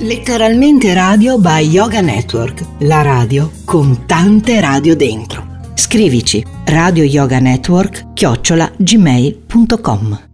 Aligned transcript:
Letteralmente 0.00 0.94
Radio 0.94 1.38
by 1.40 1.68
Yoga 1.68 2.00
Network, 2.00 2.64
la 2.82 3.02
radio 3.02 3.50
con 3.64 4.06
tante 4.06 4.60
radio 4.60 4.94
dentro. 4.94 5.44
Scrivici 5.74 6.44
radio 6.66 7.02
yoga 7.02 7.40
network 7.40 8.12
chiocciola 8.12 8.70
gmail.com 8.76 10.27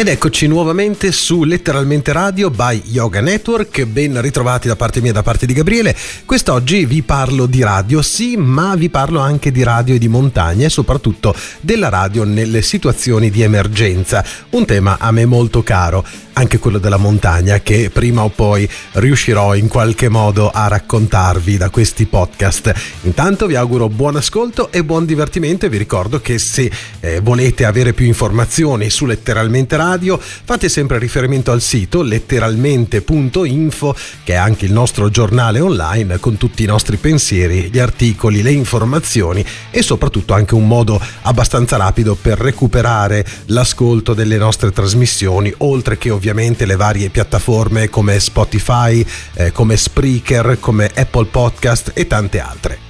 Ed 0.00 0.08
eccoci 0.08 0.46
nuovamente 0.46 1.12
su 1.12 1.44
Letteralmente 1.44 2.10
Radio 2.14 2.48
by 2.48 2.84
Yoga 2.86 3.20
Network, 3.20 3.84
ben 3.84 4.18
ritrovati 4.22 4.66
da 4.66 4.74
parte 4.74 5.02
mia 5.02 5.10
e 5.10 5.12
da 5.12 5.22
parte 5.22 5.44
di 5.44 5.52
Gabriele. 5.52 5.94
Quest'oggi 6.24 6.86
vi 6.86 7.02
parlo 7.02 7.44
di 7.44 7.62
radio, 7.62 8.00
sì, 8.00 8.34
ma 8.38 8.74
vi 8.76 8.88
parlo 8.88 9.20
anche 9.20 9.52
di 9.52 9.62
radio 9.62 9.94
e 9.94 9.98
di 9.98 10.08
montagna 10.08 10.64
e 10.64 10.70
soprattutto 10.70 11.34
della 11.60 11.90
radio 11.90 12.24
nelle 12.24 12.62
situazioni 12.62 13.28
di 13.28 13.42
emergenza, 13.42 14.24
un 14.52 14.64
tema 14.64 14.96
a 14.98 15.10
me 15.10 15.26
molto 15.26 15.62
caro 15.62 16.02
anche 16.40 16.58
quello 16.58 16.78
della 16.78 16.96
montagna 16.96 17.60
che 17.60 17.90
prima 17.92 18.22
o 18.22 18.30
poi 18.30 18.66
riuscirò 18.92 19.54
in 19.54 19.68
qualche 19.68 20.08
modo 20.08 20.50
a 20.50 20.68
raccontarvi 20.68 21.58
da 21.58 21.68
questi 21.68 22.06
podcast. 22.06 22.72
Intanto 23.02 23.46
vi 23.46 23.56
auguro 23.56 23.90
buon 23.90 24.16
ascolto 24.16 24.72
e 24.72 24.82
buon 24.82 25.04
divertimento 25.04 25.66
e 25.66 25.68
vi 25.68 25.76
ricordo 25.76 26.20
che 26.20 26.38
se 26.38 26.70
eh, 27.00 27.20
volete 27.20 27.66
avere 27.66 27.92
più 27.92 28.06
informazioni 28.06 28.88
su 28.88 29.04
Letteralmente 29.04 29.76
Radio 29.76 30.18
fate 30.18 30.70
sempre 30.70 30.98
riferimento 30.98 31.52
al 31.52 31.60
sito 31.60 32.00
letteralmente.info 32.00 33.94
che 34.24 34.32
è 34.32 34.36
anche 34.36 34.64
il 34.64 34.72
nostro 34.72 35.10
giornale 35.10 35.60
online 35.60 36.20
con 36.20 36.38
tutti 36.38 36.62
i 36.62 36.66
nostri 36.66 36.96
pensieri, 36.96 37.68
gli 37.70 37.78
articoli, 37.78 38.40
le 38.40 38.52
informazioni 38.52 39.44
e 39.70 39.82
soprattutto 39.82 40.32
anche 40.32 40.54
un 40.54 40.66
modo 40.66 40.98
abbastanza 41.22 41.76
rapido 41.76 42.14
per 42.14 42.38
recuperare 42.38 43.26
l'ascolto 43.46 44.14
delle 44.14 44.38
nostre 44.38 44.72
trasmissioni 44.72 45.52
oltre 45.58 45.98
che 45.98 46.08
ovviamente 46.08 46.28
ovviamente 46.30 46.64
le 46.64 46.76
varie 46.76 47.08
piattaforme 47.08 47.88
come 47.88 48.20
Spotify, 48.20 49.04
eh, 49.34 49.52
come 49.52 49.76
Spreaker, 49.76 50.58
come 50.60 50.90
Apple 50.94 51.26
Podcast 51.26 51.90
e 51.94 52.06
tante 52.06 52.38
altre. 52.38 52.89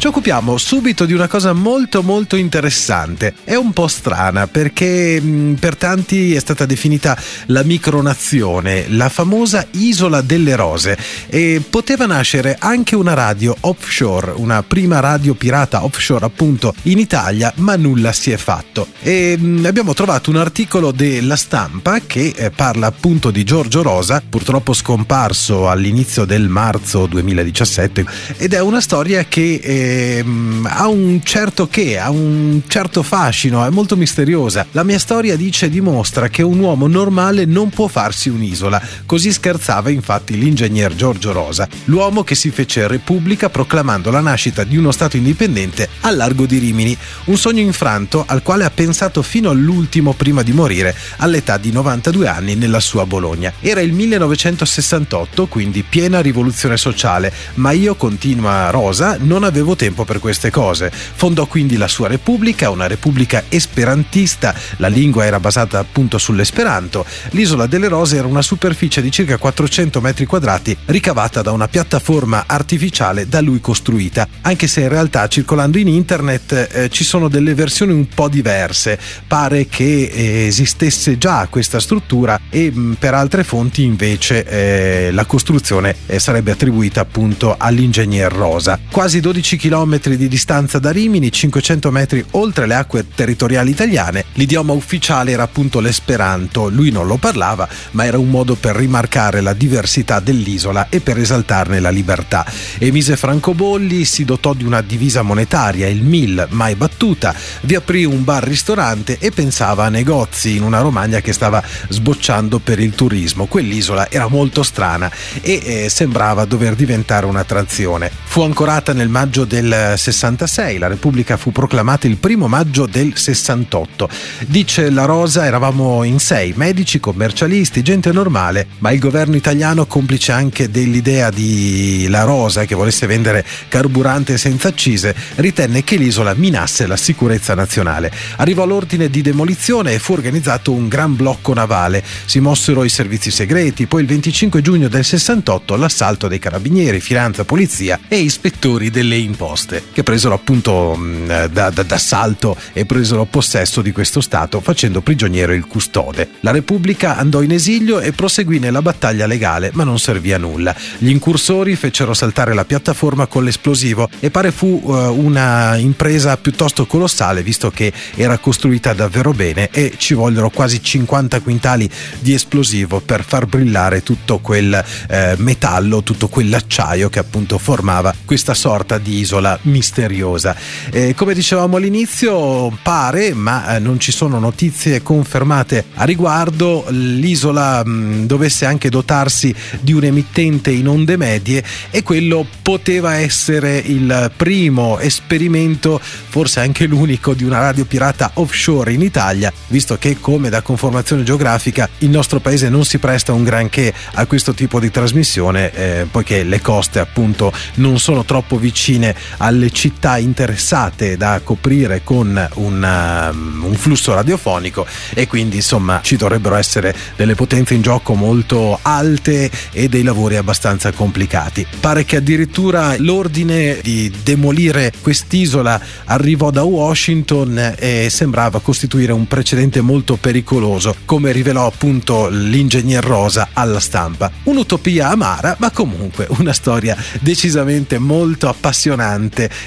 Ci 0.00 0.06
occupiamo 0.06 0.56
subito 0.56 1.04
di 1.04 1.12
una 1.12 1.28
cosa 1.28 1.52
molto 1.52 2.02
molto 2.02 2.36
interessante. 2.36 3.34
È 3.44 3.54
un 3.54 3.74
po' 3.74 3.86
strana 3.86 4.46
perché 4.46 5.20
mm, 5.20 5.54
per 5.56 5.76
tanti 5.76 6.34
è 6.34 6.40
stata 6.40 6.64
definita 6.64 7.14
la 7.48 7.62
micronazione, 7.64 8.88
la 8.88 9.10
famosa 9.10 9.66
isola 9.72 10.22
delle 10.22 10.56
rose 10.56 10.96
e 11.26 11.62
poteva 11.68 12.06
nascere 12.06 12.56
anche 12.58 12.96
una 12.96 13.12
radio 13.12 13.54
offshore, 13.60 14.32
una 14.36 14.62
prima 14.62 15.00
radio 15.00 15.34
pirata 15.34 15.84
offshore 15.84 16.24
appunto 16.24 16.74
in 16.84 16.98
Italia, 16.98 17.52
ma 17.56 17.76
nulla 17.76 18.12
si 18.12 18.30
è 18.30 18.38
fatto. 18.38 18.86
E 19.02 19.36
mm, 19.38 19.66
abbiamo 19.66 19.92
trovato 19.92 20.30
un 20.30 20.36
articolo 20.36 20.92
della 20.92 21.36
stampa 21.36 22.00
che 22.06 22.32
eh, 22.34 22.50
parla 22.50 22.86
appunto 22.86 23.30
di 23.30 23.44
Giorgio 23.44 23.82
Rosa, 23.82 24.22
purtroppo 24.26 24.72
scomparso 24.72 25.68
all'inizio 25.68 26.24
del 26.24 26.48
marzo 26.48 27.04
2017 27.04 28.06
ed 28.38 28.54
è 28.54 28.60
una 28.62 28.80
storia 28.80 29.24
che 29.24 29.60
eh, 29.62 29.88
Ehm, 29.90 30.68
ha 30.70 30.86
un 30.86 31.20
certo 31.24 31.66
che, 31.66 31.98
ha 31.98 32.10
un 32.10 32.62
certo 32.68 33.02
fascino, 33.02 33.64
è 33.64 33.70
molto 33.70 33.96
misteriosa. 33.96 34.66
La 34.70 34.84
mia 34.84 35.00
storia 35.00 35.34
dice 35.34 35.66
e 35.66 35.68
dimostra 35.68 36.28
che 36.28 36.42
un 36.42 36.60
uomo 36.60 36.86
normale 36.86 37.44
non 37.44 37.70
può 37.70 37.88
farsi 37.88 38.28
un'isola. 38.28 38.80
Così 39.04 39.32
scherzava 39.32 39.90
infatti 39.90 40.38
l'ingegner 40.38 40.94
Giorgio 40.94 41.32
Rosa, 41.32 41.68
l'uomo 41.86 42.22
che 42.22 42.36
si 42.36 42.50
fece 42.50 42.86
repubblica 42.86 43.50
proclamando 43.50 44.12
la 44.12 44.20
nascita 44.20 44.62
di 44.62 44.76
uno 44.76 44.92
Stato 44.92 45.16
indipendente 45.16 45.88
al 46.02 46.16
largo 46.16 46.46
di 46.46 46.58
Rimini. 46.58 46.96
Un 47.24 47.36
sogno 47.36 47.60
infranto 47.60 48.24
al 48.26 48.42
quale 48.42 48.64
ha 48.64 48.70
pensato 48.70 49.22
fino 49.22 49.50
all'ultimo 49.50 50.12
prima 50.12 50.42
di 50.42 50.52
morire, 50.52 50.94
all'età 51.16 51.56
di 51.56 51.72
92 51.72 52.28
anni 52.28 52.54
nella 52.54 52.80
sua 52.80 53.06
Bologna. 53.06 53.52
Era 53.60 53.80
il 53.80 53.92
1968, 53.92 55.46
quindi 55.48 55.82
piena 55.82 56.20
rivoluzione 56.20 56.76
sociale, 56.76 57.32
ma 57.54 57.72
io, 57.72 57.96
continua 57.96 58.70
Rosa, 58.70 59.16
non 59.18 59.42
avevo 59.42 59.74
tempo 59.80 60.04
per 60.04 60.18
queste 60.18 60.50
cose. 60.50 60.92
Fondò 60.92 61.46
quindi 61.46 61.78
la 61.78 61.88
sua 61.88 62.06
repubblica, 62.06 62.68
una 62.68 62.86
repubblica 62.86 63.44
esperantista, 63.48 64.54
la 64.76 64.88
lingua 64.88 65.24
era 65.24 65.40
basata 65.40 65.78
appunto 65.78 66.18
sull'esperanto. 66.18 67.06
L'isola 67.30 67.64
delle 67.64 67.88
Rose 67.88 68.18
era 68.18 68.26
una 68.26 68.42
superficie 68.42 69.00
di 69.00 69.10
circa 69.10 69.38
400 69.38 70.02
metri 70.02 70.26
quadrati 70.26 70.76
ricavata 70.84 71.40
da 71.40 71.52
una 71.52 71.66
piattaforma 71.66 72.44
artificiale 72.46 73.26
da 73.26 73.40
lui 73.40 73.62
costruita, 73.62 74.28
anche 74.42 74.66
se 74.66 74.82
in 74.82 74.90
realtà 74.90 75.26
circolando 75.28 75.78
in 75.78 75.88
internet 75.88 76.68
eh, 76.72 76.90
ci 76.90 77.02
sono 77.02 77.28
delle 77.28 77.54
versioni 77.54 77.94
un 77.94 78.06
po' 78.06 78.28
diverse. 78.28 78.98
Pare 79.26 79.66
che 79.66 80.10
eh, 80.12 80.46
esistesse 80.46 81.16
già 81.16 81.46
questa 81.48 81.80
struttura 81.80 82.38
e 82.50 82.70
mh, 82.70 82.96
per 82.98 83.14
altre 83.14 83.44
fonti 83.44 83.82
invece 83.82 84.44
eh, 84.44 85.10
la 85.10 85.24
costruzione 85.24 85.96
eh, 86.04 86.18
sarebbe 86.18 86.50
attribuita 86.50 87.00
appunto 87.00 87.54
all'ingegner 87.56 88.30
Rosa. 88.30 88.78
Quasi 88.90 89.20
12 89.20 89.56
km 89.56 89.68
chilometri 89.70 90.16
di 90.16 90.26
distanza 90.26 90.80
da 90.80 90.90
Rimini, 90.90 91.30
500 91.30 91.92
metri 91.92 92.24
oltre 92.32 92.66
le 92.66 92.74
acque 92.74 93.06
territoriali 93.14 93.70
italiane, 93.70 94.24
l'idioma 94.32 94.72
ufficiale 94.72 95.30
era 95.30 95.44
appunto 95.44 95.78
l'esperanto. 95.78 96.68
Lui 96.68 96.90
non 96.90 97.06
lo 97.06 97.18
parlava, 97.18 97.68
ma 97.92 98.04
era 98.04 98.18
un 98.18 98.28
modo 98.28 98.56
per 98.56 98.74
rimarcare 98.74 99.40
la 99.40 99.52
diversità 99.52 100.18
dell'isola 100.18 100.88
e 100.88 100.98
per 100.98 101.18
esaltarne 101.18 101.78
la 101.78 101.90
libertà. 101.90 102.44
Emise 102.78 103.16
francobolli, 103.16 104.04
si 104.04 104.24
dotò 104.24 104.54
di 104.54 104.64
una 104.64 104.80
divisa 104.80 105.22
monetaria, 105.22 105.86
il 105.86 106.02
MIL, 106.02 106.48
mai 106.50 106.74
battuta, 106.74 107.32
vi 107.60 107.76
aprì 107.76 108.04
un 108.04 108.24
bar-ristorante 108.24 109.18
e 109.20 109.30
pensava 109.30 109.84
a 109.84 109.88
negozi 109.88 110.56
in 110.56 110.64
una 110.64 110.80
Romagna 110.80 111.20
che 111.20 111.32
stava 111.32 111.62
sbocciando 111.88 112.58
per 112.58 112.80
il 112.80 112.96
turismo. 112.96 113.46
Quell'isola 113.46 114.10
era 114.10 114.26
molto 114.26 114.64
strana 114.64 115.08
e 115.40 115.62
eh, 115.64 115.88
sembrava 115.88 116.44
dover 116.44 116.74
diventare 116.74 117.26
un'attrazione. 117.26 118.10
Fu 118.24 118.42
ancorata 118.42 118.92
nel 118.92 119.08
maggio 119.08 119.44
del 119.50 119.70
del 119.70 119.94
66, 119.96 120.78
la 120.78 120.86
Repubblica 120.86 121.36
fu 121.36 121.52
proclamata 121.52 122.06
il 122.06 122.16
primo 122.16 122.48
maggio 122.48 122.86
del 122.86 123.16
68. 123.16 124.08
Dice 124.46 124.90
La 124.90 125.04
Rosa, 125.04 125.44
eravamo 125.44 126.02
in 126.02 126.18
sei, 126.18 126.54
medici, 126.56 126.98
commercialisti, 126.98 127.82
gente 127.82 128.10
normale, 128.10 128.68
ma 128.78 128.90
il 128.90 128.98
governo 128.98 129.36
italiano, 129.36 129.86
complice 129.86 130.32
anche 130.32 130.70
dell'idea 130.70 131.30
di 131.30 132.06
La 132.08 132.22
Rosa 132.22 132.64
che 132.64 132.74
volesse 132.74 133.06
vendere 133.06 133.44
carburante 133.68 134.38
senza 134.38 134.68
accise, 134.68 135.14
ritenne 135.36 135.84
che 135.84 135.96
l'isola 135.96 136.34
minasse 136.34 136.86
la 136.86 136.96
sicurezza 136.96 137.54
nazionale. 137.54 138.10
Arrivò 138.36 138.64
l'ordine 138.64 139.10
di 139.10 139.20
demolizione 139.20 139.92
e 139.92 139.98
fu 139.98 140.14
organizzato 140.14 140.72
un 140.72 140.88
gran 140.88 141.14
blocco 141.14 141.52
navale. 141.52 142.02
Si 142.24 142.40
mossero 142.40 142.84
i 142.84 142.88
servizi 142.88 143.30
segreti, 143.30 143.86
poi 143.86 144.02
il 144.02 144.06
25 144.06 144.62
giugno 144.62 144.88
del 144.88 145.04
68 145.04 145.76
l'assalto 145.76 146.28
dei 146.28 146.38
carabinieri, 146.38 147.00
finanza, 147.00 147.44
polizia 147.44 147.98
e 148.08 148.18
ispettori 148.18 148.90
delle 148.90 149.16
imposte 149.16 149.39
imposte 149.40 149.84
che 149.92 150.02
presero 150.02 150.34
appunto 150.34 150.94
mm, 150.96 151.26
da, 151.50 151.70
da, 151.70 151.82
d'assalto 151.82 152.54
e 152.74 152.84
presero 152.84 153.24
possesso 153.24 153.80
di 153.80 153.90
questo 153.90 154.20
Stato 154.20 154.60
facendo 154.60 155.00
prigioniero 155.00 155.54
il 155.54 155.66
custode. 155.66 156.28
La 156.40 156.50
Repubblica 156.50 157.16
andò 157.16 157.40
in 157.40 157.52
esilio 157.52 158.00
e 158.00 158.12
proseguì 158.12 158.58
nella 158.58 158.82
battaglia 158.82 159.26
legale 159.26 159.70
ma 159.72 159.84
non 159.84 159.98
servì 159.98 160.34
a 160.34 160.38
nulla. 160.38 160.74
Gli 160.98 161.08
incursori 161.08 161.74
fecero 161.76 162.12
saltare 162.12 162.52
la 162.52 162.66
piattaforma 162.66 163.26
con 163.26 163.44
l'esplosivo 163.44 164.10
e 164.20 164.30
pare 164.30 164.52
fu 164.52 164.80
uh, 164.82 164.92
una 164.92 165.76
impresa 165.76 166.36
piuttosto 166.36 166.84
colossale 166.84 167.42
visto 167.42 167.70
che 167.70 167.90
era 168.16 168.36
costruita 168.38 168.92
davvero 168.92 169.32
bene 169.32 169.70
e 169.70 169.94
ci 169.96 170.12
vollero 170.12 170.50
quasi 170.50 170.82
50 170.82 171.40
quintali 171.40 171.88
di 172.18 172.34
esplosivo 172.34 173.00
per 173.00 173.24
far 173.24 173.46
brillare 173.46 174.02
tutto 174.02 174.38
quel 174.38 174.84
eh, 175.08 175.34
metallo, 175.38 176.02
tutto 176.02 176.28
quell'acciaio 176.28 177.08
che 177.08 177.18
appunto 177.18 177.56
formava 177.56 178.14
questa 178.24 178.54
sorta 178.54 178.98
di 178.98 179.18
isola 179.30 179.56
misteriosa. 179.62 180.56
Eh, 180.90 181.14
come 181.14 181.34
dicevamo 181.34 181.76
all'inizio, 181.76 182.76
pare, 182.82 183.32
ma 183.32 183.76
eh, 183.76 183.78
non 183.78 184.00
ci 184.00 184.10
sono 184.10 184.40
notizie 184.40 185.02
confermate 185.02 185.84
a 185.94 186.04
riguardo, 186.04 186.84
l'isola 186.88 187.84
mh, 187.84 188.26
dovesse 188.26 188.66
anche 188.66 188.88
dotarsi 188.88 189.54
di 189.80 189.92
un 189.92 190.02
emittente 190.02 190.72
in 190.72 190.88
onde 190.88 191.16
medie 191.16 191.62
e 191.90 192.02
quello 192.02 192.44
poteva 192.60 193.18
essere 193.18 193.78
il 193.78 194.32
primo 194.36 194.98
esperimento, 194.98 196.00
forse 196.00 196.58
anche 196.58 196.86
l'unico, 196.86 197.32
di 197.34 197.44
una 197.44 197.60
radio 197.60 197.84
pirata 197.84 198.32
offshore 198.34 198.92
in 198.92 199.02
Italia, 199.02 199.52
visto 199.68 199.96
che 199.96 200.18
come 200.18 200.48
da 200.48 200.60
conformazione 200.62 201.22
geografica 201.22 201.88
il 201.98 202.10
nostro 202.10 202.40
paese 202.40 202.68
non 202.68 202.84
si 202.84 202.98
presta 202.98 203.32
un 203.32 203.44
granché 203.44 203.94
a 204.14 204.26
questo 204.26 204.54
tipo 204.54 204.80
di 204.80 204.90
trasmissione, 204.90 205.72
eh, 205.72 206.06
poiché 206.10 206.42
le 206.42 206.60
coste 206.60 206.98
appunto 206.98 207.52
non 207.74 208.00
sono 208.00 208.24
troppo 208.24 208.56
vicine 208.56 209.14
alle 209.38 209.70
città 209.70 210.18
interessate 210.18 211.16
da 211.16 211.40
coprire 211.42 212.02
con 212.04 212.48
un, 212.54 213.30
um, 213.32 213.64
un 213.64 213.74
flusso 213.74 214.14
radiofonico 214.14 214.86
e 215.14 215.26
quindi 215.26 215.56
insomma 215.56 216.00
ci 216.02 216.16
dovrebbero 216.16 216.56
essere 216.56 216.94
delle 217.16 217.34
potenze 217.34 217.74
in 217.74 217.82
gioco 217.82 218.14
molto 218.14 218.78
alte 218.82 219.50
e 219.72 219.88
dei 219.88 220.02
lavori 220.02 220.36
abbastanza 220.36 220.92
complicati. 220.92 221.66
Pare 221.80 222.04
che 222.04 222.16
addirittura 222.16 222.94
l'ordine 222.98 223.78
di 223.82 224.12
demolire 224.22 224.92
quest'isola 225.00 225.80
arrivò 226.06 226.50
da 226.50 226.62
Washington 226.62 227.74
e 227.78 228.08
sembrava 228.10 228.60
costituire 228.60 229.12
un 229.12 229.26
precedente 229.26 229.80
molto 229.80 230.16
pericoloso, 230.16 230.96
come 231.04 231.32
rivelò 231.32 231.66
appunto 231.66 232.28
l'ingegner 232.28 233.04
Rosa 233.04 233.50
alla 233.52 233.80
stampa. 233.80 234.30
Un'utopia 234.44 235.08
amara, 235.08 235.56
ma 235.58 235.70
comunque 235.70 236.26
una 236.38 236.52
storia 236.52 236.96
decisamente 237.20 237.98
molto 237.98 238.48
appassionante 238.48 239.09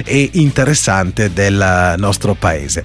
e 0.06 0.30
interessante 0.34 1.32
del 1.34 1.96
nostro 1.98 2.34
paese. 2.34 2.84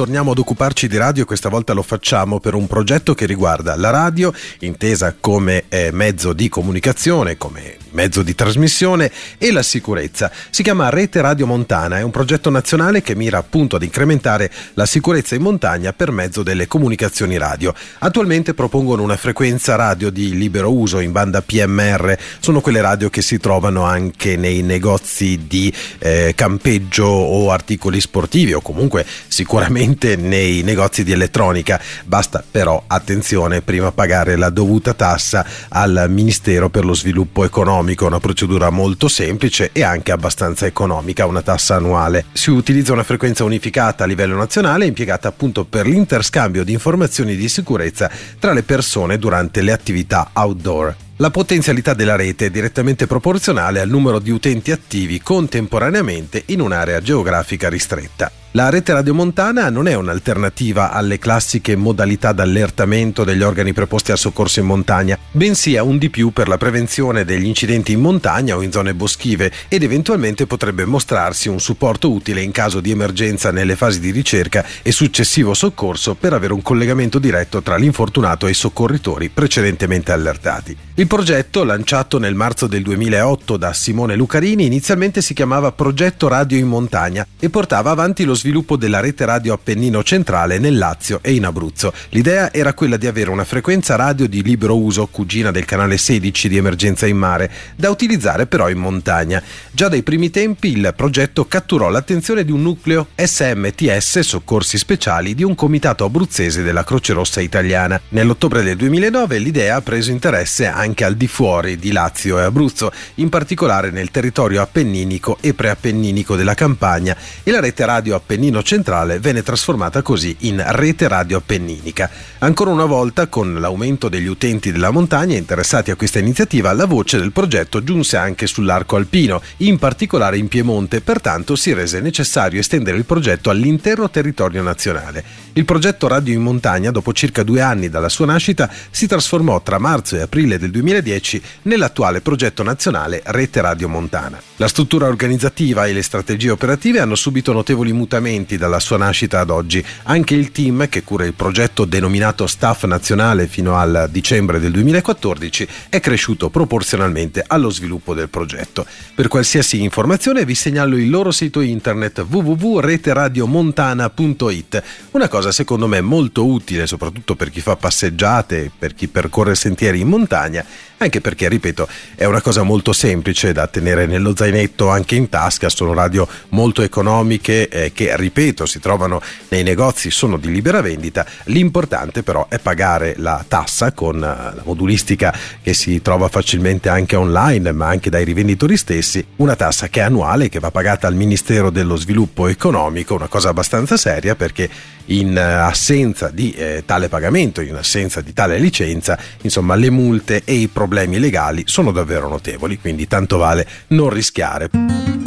Torniamo 0.00 0.30
ad 0.30 0.38
occuparci 0.38 0.88
di 0.88 0.96
radio 0.96 1.26
questa 1.26 1.50
volta 1.50 1.74
lo 1.74 1.82
facciamo 1.82 2.40
per 2.40 2.54
un 2.54 2.66
progetto 2.66 3.12
che 3.12 3.26
riguarda 3.26 3.76
la 3.76 3.90
radio, 3.90 4.32
intesa 4.60 5.14
come 5.20 5.64
eh, 5.68 5.90
mezzo 5.92 6.32
di 6.32 6.48
comunicazione, 6.48 7.36
come 7.36 7.76
mezzo 7.90 8.22
di 8.22 8.34
trasmissione 8.34 9.10
e 9.36 9.52
la 9.52 9.62
sicurezza. 9.62 10.30
Si 10.48 10.62
chiama 10.62 10.88
Rete 10.88 11.20
Radio 11.20 11.46
Montana, 11.46 11.98
è 11.98 12.02
un 12.02 12.10
progetto 12.10 12.48
nazionale 12.48 13.02
che 13.02 13.14
mira 13.14 13.36
appunto 13.36 13.76
ad 13.76 13.82
incrementare 13.82 14.50
la 14.72 14.86
sicurezza 14.86 15.34
in 15.34 15.42
montagna 15.42 15.92
per 15.92 16.12
mezzo 16.12 16.42
delle 16.42 16.66
comunicazioni 16.66 17.36
radio. 17.36 17.74
Attualmente 17.98 18.54
propongono 18.54 19.02
una 19.02 19.18
frequenza 19.18 19.74
radio 19.74 20.08
di 20.08 20.34
libero 20.34 20.72
uso 20.72 21.00
in 21.00 21.12
banda 21.12 21.42
PMR, 21.42 22.16
sono 22.38 22.62
quelle 22.62 22.80
radio 22.80 23.10
che 23.10 23.20
si 23.20 23.38
trovano 23.38 23.82
anche 23.82 24.36
nei 24.36 24.62
negozi 24.62 25.40
di 25.46 25.70
eh, 25.98 26.32
campeggio 26.34 27.04
o 27.04 27.50
articoli 27.50 28.00
sportivi 28.00 28.54
o 28.54 28.62
comunque 28.62 29.04
sicuramente 29.28 29.88
nei 30.16 30.62
negozi 30.62 31.04
di 31.04 31.12
elettronica. 31.12 31.80
Basta 32.04 32.42
però 32.48 32.82
attenzione 32.86 33.62
prima 33.62 33.92
pagare 33.92 34.36
la 34.36 34.50
dovuta 34.50 34.94
tassa 34.94 35.44
al 35.68 36.06
Ministero 36.08 36.68
per 36.68 36.84
lo 36.84 36.94
sviluppo 36.94 37.44
economico, 37.44 38.06
una 38.06 38.20
procedura 38.20 38.70
molto 38.70 39.08
semplice 39.08 39.70
e 39.72 39.82
anche 39.82 40.12
abbastanza 40.12 40.66
economica, 40.66 41.26
una 41.26 41.42
tassa 41.42 41.76
annuale. 41.76 42.26
Si 42.32 42.50
utilizza 42.50 42.92
una 42.92 43.02
frequenza 43.02 43.44
unificata 43.44 44.04
a 44.04 44.06
livello 44.06 44.36
nazionale 44.36 44.86
impiegata 44.86 45.28
appunto 45.28 45.64
per 45.64 45.86
l'interscambio 45.86 46.64
di 46.64 46.72
informazioni 46.72 47.36
di 47.36 47.48
sicurezza 47.48 48.10
tra 48.38 48.52
le 48.52 48.62
persone 48.62 49.18
durante 49.18 49.62
le 49.62 49.72
attività 49.72 50.30
outdoor. 50.32 50.94
La 51.20 51.30
potenzialità 51.30 51.92
della 51.92 52.16
rete 52.16 52.46
è 52.46 52.50
direttamente 52.50 53.06
proporzionale 53.06 53.80
al 53.80 53.90
numero 53.90 54.20
di 54.20 54.30
utenti 54.30 54.70
attivi 54.70 55.20
contemporaneamente 55.20 56.44
in 56.46 56.62
un'area 56.62 57.02
geografica 57.02 57.68
ristretta. 57.68 58.32
La 58.54 58.68
rete 58.68 58.92
radiomontana 58.92 59.70
non 59.70 59.86
è 59.86 59.94
un'alternativa 59.94 60.90
alle 60.90 61.20
classiche 61.20 61.76
modalità 61.76 62.32
d'allertamento 62.32 63.22
degli 63.22 63.42
organi 63.42 63.72
preposti 63.72 64.10
al 64.10 64.18
soccorso 64.18 64.58
in 64.58 64.66
montagna, 64.66 65.16
bensì 65.30 65.76
è 65.76 65.80
un 65.80 65.98
di 65.98 66.10
più 66.10 66.32
per 66.32 66.48
la 66.48 66.58
prevenzione 66.58 67.24
degli 67.24 67.44
incidenti 67.44 67.92
in 67.92 68.00
montagna 68.00 68.56
o 68.56 68.62
in 68.62 68.72
zone 68.72 68.92
boschive 68.92 69.52
ed 69.68 69.84
eventualmente 69.84 70.48
potrebbe 70.48 70.84
mostrarsi 70.84 71.48
un 71.48 71.60
supporto 71.60 72.10
utile 72.10 72.42
in 72.42 72.50
caso 72.50 72.80
di 72.80 72.90
emergenza 72.90 73.52
nelle 73.52 73.76
fasi 73.76 74.00
di 74.00 74.10
ricerca 74.10 74.66
e 74.82 74.90
successivo 74.90 75.54
soccorso 75.54 76.16
per 76.16 76.32
avere 76.32 76.52
un 76.52 76.62
collegamento 76.62 77.20
diretto 77.20 77.62
tra 77.62 77.76
l'infortunato 77.76 78.48
e 78.48 78.50
i 78.50 78.54
soccorritori 78.54 79.28
precedentemente 79.28 80.10
allertati. 80.10 80.76
Il 80.94 81.06
progetto, 81.06 81.62
lanciato 81.62 82.18
nel 82.18 82.34
marzo 82.34 82.66
del 82.66 82.82
2008 82.82 83.56
da 83.56 83.72
Simone 83.72 84.16
Lucarini, 84.16 84.66
inizialmente 84.66 85.22
si 85.22 85.34
chiamava 85.34 85.70
Progetto 85.70 86.26
Radio 86.26 86.58
in 86.58 86.66
Montagna 86.66 87.24
e 87.38 87.48
portava 87.48 87.92
avanti 87.92 88.24
lo 88.24 88.34
sviluppo 88.40 88.76
della 88.76 89.00
rete 89.00 89.26
radio 89.26 89.52
Appennino 89.52 90.02
centrale 90.02 90.58
nel 90.58 90.78
Lazio 90.78 91.18
e 91.20 91.34
in 91.34 91.44
Abruzzo. 91.44 91.92
L'idea 92.10 92.50
era 92.54 92.72
quella 92.72 92.96
di 92.96 93.06
avere 93.06 93.28
una 93.28 93.44
frequenza 93.44 93.96
radio 93.96 94.26
di 94.26 94.42
libero 94.42 94.78
uso, 94.78 95.06
cugina 95.08 95.50
del 95.50 95.66
canale 95.66 95.98
16 95.98 96.48
di 96.48 96.56
emergenza 96.56 97.06
in 97.06 97.18
mare, 97.18 97.50
da 97.76 97.90
utilizzare 97.90 98.46
però 98.46 98.70
in 98.70 98.78
montagna. 98.78 99.42
Già 99.70 99.88
dai 99.88 100.02
primi 100.02 100.30
tempi 100.30 100.68
il 100.68 100.92
progetto 100.96 101.46
catturò 101.46 101.90
l'attenzione 101.90 102.42
di 102.42 102.50
un 102.50 102.62
nucleo 102.62 103.08
SMTS 103.14 104.20
Soccorsi 104.20 104.78
Speciali 104.78 105.34
di 105.34 105.44
un 105.44 105.54
comitato 105.54 106.06
abruzzese 106.06 106.62
della 106.62 106.82
Croce 106.84 107.12
Rossa 107.12 107.42
Italiana. 107.42 108.00
Nell'ottobre 108.08 108.62
del 108.62 108.76
2009 108.76 109.36
l'idea 109.38 109.76
ha 109.76 109.82
preso 109.82 110.10
interesse 110.10 110.66
anche 110.66 111.04
al 111.04 111.14
di 111.14 111.26
fuori 111.26 111.76
di 111.76 111.92
Lazio 111.92 112.38
e 112.38 112.42
Abruzzo, 112.42 112.90
in 113.16 113.28
particolare 113.28 113.90
nel 113.90 114.10
territorio 114.10 114.62
appenninico 114.62 115.36
e 115.42 115.52
preappenninico 115.52 116.36
della 116.36 116.54
Campania 116.54 117.14
e 117.42 117.50
la 117.50 117.60
rete 117.60 117.84
radio 117.84 118.14
Appennino 118.14 118.28
Appennino 118.30 118.62
centrale 118.62 119.18
venne 119.18 119.42
trasformata 119.42 120.02
così 120.02 120.36
in 120.42 120.62
rete 120.64 121.08
radio 121.08 121.38
appenninica. 121.38 122.08
Ancora 122.38 122.70
una 122.70 122.84
volta, 122.84 123.26
con 123.26 123.54
l'aumento 123.54 124.08
degli 124.08 124.28
utenti 124.28 124.70
della 124.70 124.92
montagna 124.92 125.36
interessati 125.36 125.90
a 125.90 125.96
questa 125.96 126.20
iniziativa, 126.20 126.72
la 126.72 126.86
voce 126.86 127.18
del 127.18 127.32
progetto 127.32 127.82
giunse 127.82 128.16
anche 128.16 128.46
sull'arco 128.46 128.94
alpino, 128.94 129.42
in 129.58 129.78
particolare 129.78 130.38
in 130.38 130.46
Piemonte, 130.46 131.00
pertanto 131.00 131.56
si 131.56 131.72
rese 131.72 131.98
necessario 131.98 132.60
estendere 132.60 132.98
il 132.98 133.04
progetto 133.04 133.50
all'intero 133.50 134.08
territorio 134.08 134.62
nazionale. 134.62 135.24
Il 135.54 135.64
progetto 135.64 136.06
Radio 136.06 136.32
in 136.32 136.42
Montagna, 136.42 136.92
dopo 136.92 137.12
circa 137.12 137.42
due 137.42 137.60
anni 137.60 137.88
dalla 137.88 138.08
sua 138.08 138.26
nascita, 138.26 138.70
si 138.90 139.08
trasformò 139.08 139.60
tra 139.60 139.78
marzo 139.80 140.14
e 140.14 140.20
aprile 140.20 140.56
del 140.56 140.70
2010 140.70 141.42
nell'attuale 141.62 142.20
progetto 142.20 142.62
nazionale 142.62 143.22
Rete 143.24 143.60
Radio 143.60 143.88
Montana. 143.88 144.40
La 144.58 144.68
struttura 144.68 145.08
organizzativa 145.08 145.86
e 145.86 145.92
le 145.92 146.02
strategie 146.02 146.50
operative 146.50 147.00
hanno 147.00 147.16
subito 147.16 147.52
notevoli 147.52 147.92
mutamenti 147.92 148.18
cambiamenti 148.20 148.58
dalla 148.58 148.78
sua 148.78 148.98
nascita 148.98 149.40
ad 149.40 149.48
oggi. 149.50 149.82
Anche 150.04 150.34
il 150.34 150.52
team 150.52 150.88
che 150.88 151.02
cura 151.02 151.24
il 151.24 151.32
progetto 151.32 151.86
denominato 151.86 152.46
Staff 152.46 152.84
Nazionale 152.84 153.46
fino 153.46 153.76
al 153.76 154.08
dicembre 154.10 154.60
del 154.60 154.72
2014 154.72 155.66
è 155.88 156.00
cresciuto 156.00 156.50
proporzionalmente 156.50 157.42
allo 157.46 157.70
sviluppo 157.70 158.12
del 158.12 158.28
progetto. 158.28 158.84
Per 159.14 159.28
qualsiasi 159.28 159.82
informazione 159.82 160.44
vi 160.44 160.54
segnalo 160.54 160.96
il 160.96 161.08
loro 161.08 161.30
sito 161.30 161.62
internet 161.62 162.26
www.reteradiomontana.it, 162.28 164.82
una 165.12 165.28
cosa 165.28 165.50
secondo 165.50 165.86
me 165.86 166.02
molto 166.02 166.46
utile 166.46 166.86
soprattutto 166.86 167.34
per 167.34 167.48
chi 167.50 167.62
fa 167.62 167.76
passeggiate, 167.76 168.70
per 168.76 168.94
chi 168.94 169.08
percorre 169.08 169.54
sentieri 169.54 170.00
in 170.00 170.08
montagna 170.08 170.62
anche 171.02 171.22
perché, 171.22 171.48
ripeto, 171.48 171.88
è 172.14 172.26
una 172.26 172.42
cosa 172.42 172.62
molto 172.62 172.92
semplice 172.92 173.52
da 173.52 173.66
tenere 173.66 174.04
nello 174.04 174.36
zainetto 174.36 174.90
anche 174.90 175.14
in 175.14 175.30
tasca, 175.30 175.70
sono 175.70 175.94
radio 175.94 176.28
molto 176.50 176.82
economiche 176.82 177.68
eh, 177.68 177.92
che, 177.94 178.09
ripeto, 178.16 178.66
si 178.66 178.80
trovano 178.80 179.20
nei 179.48 179.62
negozi, 179.62 180.10
sono 180.10 180.36
di 180.36 180.50
libera 180.50 180.80
vendita, 180.80 181.26
l'importante 181.44 182.22
però 182.22 182.46
è 182.48 182.58
pagare 182.58 183.14
la 183.18 183.44
tassa 183.46 183.92
con 183.92 184.16
eh, 184.16 184.20
la 184.20 184.62
modulistica 184.64 185.34
che 185.62 185.74
si 185.74 186.00
trova 186.02 186.28
facilmente 186.28 186.88
anche 186.88 187.16
online, 187.16 187.72
ma 187.72 187.88
anche 187.88 188.10
dai 188.10 188.24
rivenditori 188.24 188.76
stessi, 188.76 189.24
una 189.36 189.56
tassa 189.56 189.88
che 189.88 190.00
è 190.00 190.04
annuale, 190.04 190.48
che 190.48 190.58
va 190.58 190.70
pagata 190.70 191.06
al 191.06 191.14
Ministero 191.14 191.70
dello 191.70 191.96
Sviluppo 191.96 192.46
Economico, 192.46 193.14
una 193.14 193.28
cosa 193.28 193.50
abbastanza 193.50 193.96
seria 193.96 194.34
perché 194.34 194.68
in 195.06 195.36
eh, 195.36 195.40
assenza 195.40 196.28
di 196.28 196.52
eh, 196.52 196.82
tale 196.86 197.08
pagamento, 197.08 197.60
in 197.60 197.74
assenza 197.74 198.20
di 198.20 198.32
tale 198.32 198.58
licenza, 198.58 199.18
insomma 199.42 199.74
le 199.74 199.90
multe 199.90 200.42
e 200.44 200.54
i 200.54 200.68
problemi 200.68 201.18
legali 201.18 201.62
sono 201.66 201.92
davvero 201.92 202.28
notevoli, 202.28 202.78
quindi 202.78 203.06
tanto 203.06 203.36
vale 203.36 203.66
non 203.88 204.10
rischiare. 204.10 205.19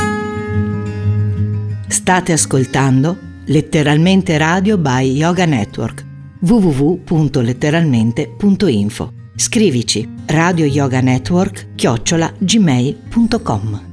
State 2.04 2.34
ascoltando 2.34 3.18
Letteralmente 3.46 4.38
Radio 4.38 4.78
by 4.78 5.16
Yoga 5.16 5.46
Network. 5.46 6.06
www.letteralmente.info 6.42 9.14
Scrivici 9.38 10.06
radio 10.26 10.66
yoga 10.66 11.00
network 11.00 11.76
chiocciola 11.76 12.30
gmail.com 12.40 13.93